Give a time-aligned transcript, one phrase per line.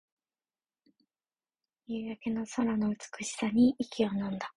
[1.85, 4.49] 夕焼け空の美しさに息をのんだ